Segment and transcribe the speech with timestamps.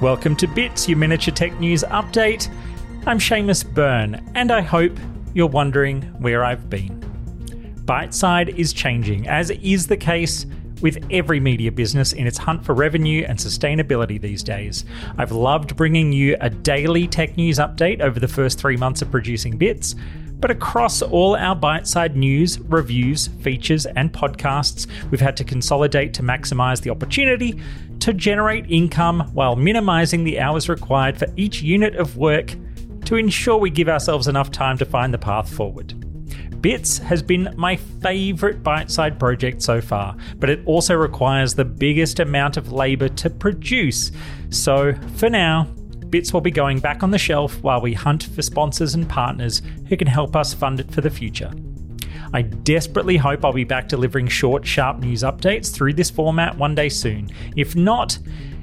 [0.00, 2.48] Welcome to Bits, your miniature tech news update.
[3.04, 4.96] I'm Seamus Byrne, and I hope
[5.34, 7.00] you're wondering where I've been.
[7.84, 10.46] Byteside is changing, as is the case
[10.82, 14.84] with every media business in its hunt for revenue and sustainability these days.
[15.16, 19.10] I've loved bringing you a daily tech news update over the first three months of
[19.10, 19.96] producing Bits,
[20.38, 26.22] but across all our Byteside news, reviews, features, and podcasts, we've had to consolidate to
[26.22, 27.60] maximize the opportunity
[28.08, 32.54] to generate income while minimizing the hours required for each unit of work
[33.04, 35.92] to ensure we give ourselves enough time to find the path forward.
[36.62, 42.18] Bits has been my favourite Byteside project so far, but it also requires the biggest
[42.18, 44.10] amount of labour to produce.
[44.48, 45.64] So, for now,
[46.08, 49.60] Bits will be going back on the shelf while we hunt for sponsors and partners
[49.88, 51.52] who can help us fund it for the future.
[52.32, 56.74] I desperately hope I'll be back delivering short, sharp news updates through this format one
[56.74, 57.30] day soon.
[57.56, 58.18] If not,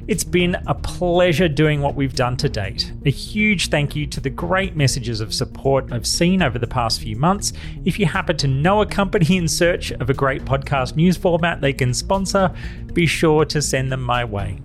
[0.07, 2.93] it's been a pleasure doing what we've done to date.
[3.05, 7.01] A huge thank you to the great messages of support I've seen over the past
[7.01, 7.53] few months.
[7.85, 11.59] If you happen to know a company in search of a great podcast news format
[11.59, 12.53] they can sponsor,
[12.93, 14.59] be sure to send them my way.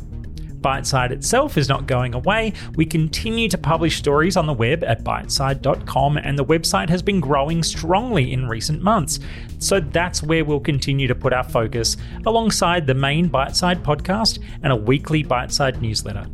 [0.61, 2.53] Byteside itself is not going away.
[2.75, 7.21] We continue to publish stories on the web at byteside.com, and the website has been
[7.21, 9.21] growing strongly in recent months.
[9.59, 14.73] So that's where we'll continue to put our focus alongside the main Byteside podcast and
[14.73, 16.27] a weekly Byteside newsletter.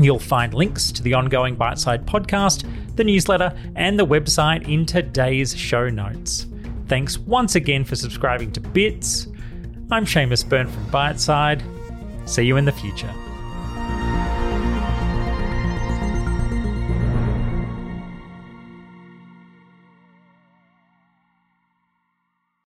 [0.00, 5.54] You'll find links to the ongoing Byteside podcast, the newsletter, and the website in today's
[5.54, 6.46] show notes.
[6.86, 9.28] Thanks once again for subscribing to Bits.
[9.90, 11.62] I'm Seamus Byrne from Byteside.
[12.28, 13.12] See you in the future.